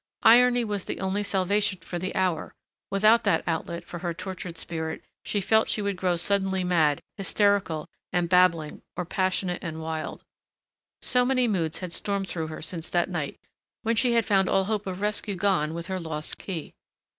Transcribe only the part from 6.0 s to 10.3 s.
suddenly mad, hysterical and babbling or passionate and wild.